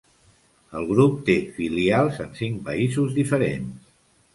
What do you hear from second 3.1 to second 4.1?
diferents: